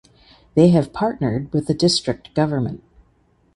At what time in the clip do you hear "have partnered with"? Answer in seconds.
0.69-1.67